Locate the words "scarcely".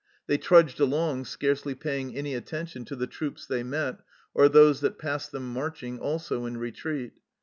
1.25-1.75